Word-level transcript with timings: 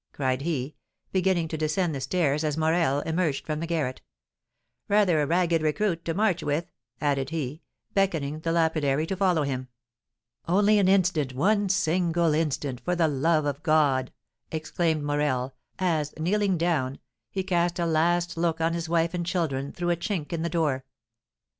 cried 0.13 0.41
he, 0.41 0.73
beginning 1.11 1.47
to 1.47 1.55
descend 1.55 1.93
the 1.93 2.01
stairs 2.01 2.43
as 2.43 2.57
Morel 2.57 3.01
emerged 3.01 3.45
from 3.45 3.59
the 3.59 3.67
garret. 3.67 4.01
"Rather 4.89 5.21
a 5.21 5.27
ragged 5.27 5.61
recruit 5.61 6.03
to 6.03 6.15
march 6.15 6.41
with," 6.41 6.65
added 6.99 7.29
he, 7.29 7.61
beckoning 7.93 8.37
to 8.37 8.41
the 8.41 8.51
lapidary 8.51 9.05
to 9.05 9.15
follow 9.15 9.43
him. 9.43 9.67
"Only 10.47 10.79
an 10.79 10.87
instant, 10.87 11.35
one 11.35 11.69
single 11.69 12.33
instant, 12.33 12.79
for 12.83 12.95
the 12.95 13.07
love 13.07 13.45
of 13.45 13.61
God!" 13.61 14.11
exclaimed 14.51 15.03
Morel, 15.03 15.53
as, 15.77 16.15
kneeling 16.17 16.57
down, 16.57 16.97
he 17.29 17.43
cast 17.43 17.77
a 17.77 17.85
last 17.85 18.35
look 18.37 18.59
on 18.59 18.73
his 18.73 18.89
wife 18.89 19.13
and 19.13 19.23
children 19.23 19.71
through 19.71 19.91
a 19.91 19.95
chink 19.95 20.33
in 20.33 20.41
the 20.41 20.49
door. 20.49 20.83